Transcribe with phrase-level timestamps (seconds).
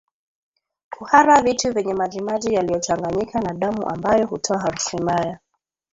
[0.89, 5.39] Kuhara vitu vyenye majimaji yaliyochanganyika na damuambayo hutoa harufu mbaya